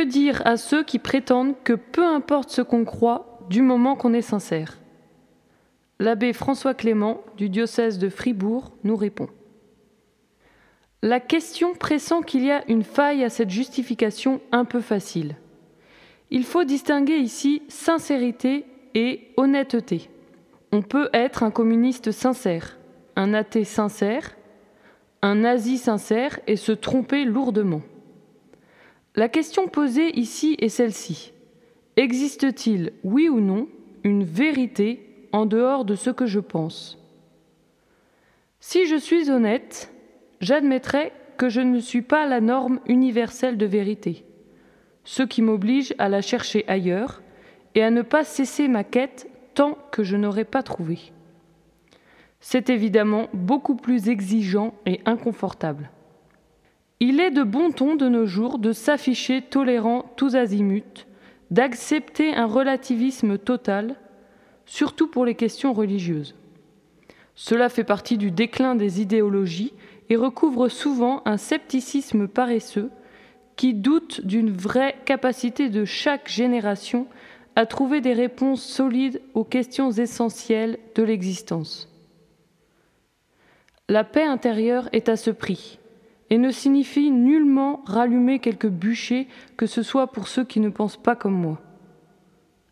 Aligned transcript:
Que 0.00 0.06
dire 0.06 0.40
à 0.46 0.56
ceux 0.56 0.82
qui 0.82 0.98
prétendent 0.98 1.62
que 1.62 1.74
peu 1.74 2.06
importe 2.06 2.48
ce 2.48 2.62
qu'on 2.62 2.86
croit 2.86 3.38
du 3.50 3.60
moment 3.60 3.96
qu'on 3.96 4.14
est 4.14 4.22
sincère? 4.22 4.78
L'abbé 5.98 6.32
François 6.32 6.72
Clément 6.72 7.20
du 7.36 7.50
diocèse 7.50 7.98
de 7.98 8.08
Fribourg 8.08 8.72
nous 8.82 8.96
répond. 8.96 9.28
La 11.02 11.20
question 11.20 11.74
pressent 11.74 12.22
qu'il 12.22 12.44
y 12.44 12.50
a 12.50 12.64
une 12.66 12.82
faille 12.82 13.22
à 13.24 13.28
cette 13.28 13.50
justification 13.50 14.40
un 14.52 14.64
peu 14.64 14.80
facile. 14.80 15.36
Il 16.30 16.44
faut 16.44 16.64
distinguer 16.64 17.18
ici 17.18 17.60
sincérité 17.68 18.64
et 18.94 19.28
honnêteté. 19.36 20.08
On 20.72 20.80
peut 20.80 21.10
être 21.12 21.42
un 21.42 21.50
communiste 21.50 22.10
sincère, 22.10 22.78
un 23.16 23.34
athée 23.34 23.64
sincère, 23.64 24.34
un 25.20 25.34
nazi 25.34 25.76
sincère 25.76 26.40
et 26.46 26.56
se 26.56 26.72
tromper 26.72 27.26
lourdement. 27.26 27.82
La 29.16 29.28
question 29.28 29.66
posée 29.66 30.16
ici 30.18 30.56
est 30.60 30.68
celle-ci. 30.68 31.32
Existe-t-il, 31.96 32.92
oui 33.02 33.28
ou 33.28 33.40
non, 33.40 33.66
une 34.04 34.22
vérité 34.22 35.28
en 35.32 35.46
dehors 35.46 35.84
de 35.84 35.96
ce 35.96 36.10
que 36.10 36.26
je 36.26 36.38
pense? 36.38 36.96
Si 38.60 38.86
je 38.86 38.96
suis 38.96 39.30
honnête, 39.30 39.92
j'admettrai 40.40 41.12
que 41.38 41.48
je 41.48 41.60
ne 41.60 41.80
suis 41.80 42.02
pas 42.02 42.26
la 42.26 42.40
norme 42.40 42.78
universelle 42.86 43.56
de 43.56 43.66
vérité, 43.66 44.24
ce 45.04 45.24
qui 45.24 45.42
m'oblige 45.42 45.92
à 45.98 46.08
la 46.08 46.22
chercher 46.22 46.64
ailleurs 46.68 47.20
et 47.74 47.82
à 47.82 47.90
ne 47.90 48.02
pas 48.02 48.22
cesser 48.22 48.68
ma 48.68 48.84
quête 48.84 49.28
tant 49.54 49.76
que 49.90 50.04
je 50.04 50.16
n'aurai 50.16 50.44
pas 50.44 50.62
trouvé. 50.62 51.12
C'est 52.38 52.70
évidemment 52.70 53.28
beaucoup 53.34 53.74
plus 53.74 54.08
exigeant 54.08 54.72
et 54.86 55.00
inconfortable. 55.04 55.90
Il 57.02 57.18
est 57.18 57.30
de 57.30 57.42
bon 57.42 57.70
ton 57.72 57.96
de 57.96 58.08
nos 58.10 58.26
jours 58.26 58.58
de 58.58 58.72
s'afficher 58.72 59.40
tolérant 59.40 60.04
tous 60.16 60.36
azimuts, 60.36 61.06
d'accepter 61.50 62.34
un 62.34 62.44
relativisme 62.44 63.38
total, 63.38 63.96
surtout 64.66 65.08
pour 65.08 65.24
les 65.24 65.34
questions 65.34 65.72
religieuses. 65.72 66.34
Cela 67.34 67.70
fait 67.70 67.84
partie 67.84 68.18
du 68.18 68.30
déclin 68.30 68.74
des 68.74 69.00
idéologies 69.00 69.72
et 70.10 70.16
recouvre 70.16 70.68
souvent 70.68 71.22
un 71.24 71.38
scepticisme 71.38 72.28
paresseux 72.28 72.90
qui 73.56 73.72
doute 73.72 74.20
d'une 74.26 74.52
vraie 74.52 74.96
capacité 75.06 75.70
de 75.70 75.86
chaque 75.86 76.28
génération 76.28 77.06
à 77.56 77.64
trouver 77.64 78.02
des 78.02 78.12
réponses 78.12 78.62
solides 78.62 79.22
aux 79.32 79.44
questions 79.44 79.90
essentielles 79.90 80.78
de 80.94 81.02
l'existence. 81.02 81.88
La 83.88 84.04
paix 84.04 84.24
intérieure 84.24 84.90
est 84.92 85.08
à 85.08 85.16
ce 85.16 85.30
prix 85.30 85.79
et 86.30 86.38
ne 86.38 86.50
signifie 86.50 87.10
nullement 87.10 87.82
rallumer 87.84 88.38
quelques 88.38 88.68
bûchers, 88.68 89.26
que 89.56 89.66
ce 89.66 89.82
soit 89.82 90.06
pour 90.06 90.28
ceux 90.28 90.44
qui 90.44 90.60
ne 90.60 90.68
pensent 90.68 90.96
pas 90.96 91.16
comme 91.16 91.34
moi. 91.34 91.60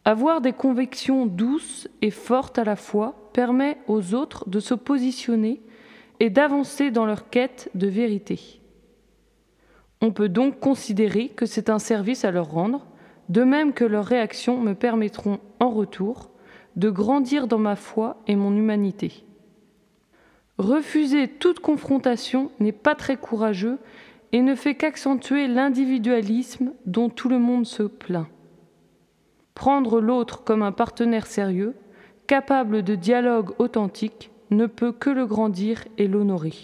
Avoir 0.05 0.41
des 0.41 0.53
convictions 0.53 1.27
douces 1.27 1.89
et 2.01 2.11
fortes 2.11 2.59
à 2.59 2.65
la 2.65 2.77
fois 2.77 3.31
permet 3.33 3.77
aux 3.89 4.15
autres 4.15 4.49
de 4.49 4.61
se 4.61 4.75
positionner 4.75 5.61
et 6.21 6.31
d'avancer 6.31 6.91
dans 6.91 7.05
leur 7.05 7.29
quête 7.29 7.71
de 7.75 7.89
vérité. 7.89 8.61
On 10.01 10.13
peut 10.13 10.29
donc 10.29 10.61
considérer 10.61 11.29
que 11.29 11.45
c'est 11.45 11.69
un 11.69 11.81
service 11.81 12.25
à 12.25 12.31
leur 12.31 12.51
rendre, 12.51 12.87
de 13.29 13.43
même 13.43 13.73
que 13.73 13.85
leurs 13.85 14.07
réactions 14.07 14.61
me 14.61 14.75
permettront 14.75 15.41
en 15.61 15.71
retour 15.71 16.31
de 16.77 16.91
grandir 16.91 17.49
dans 17.49 17.59
ma 17.59 17.77
foi 17.77 18.23
et 18.29 18.37
mon 18.37 18.57
humanité. 18.57 19.25
Refuser 20.59 21.29
toute 21.29 21.61
confrontation 21.61 22.51
n'est 22.59 22.73
pas 22.73 22.97
très 22.97 23.17
courageux 23.17 23.79
et 24.33 24.43
ne 24.43 24.57
fait 24.57 24.75
qu'accentuer 24.75 25.47
l'individualisme 25.47 26.73
dont 26.85 27.09
tout 27.09 27.29
le 27.29 27.39
monde 27.39 27.65
se 27.65 27.85
plaint. 27.85 28.27
Prendre 29.55 30.01
l'autre 30.01 30.43
comme 30.45 30.63
un 30.63 30.73
partenaire 30.73 31.27
sérieux, 31.27 31.75
capable 32.27 32.83
de 32.83 32.97
dialogue 32.97 33.53
authentique, 33.59 34.31
ne 34.51 34.67
peut 34.67 34.93
que 34.93 35.11
le 35.11 35.27
grandir 35.27 35.85
et 35.97 36.09
l'honorer. 36.09 36.55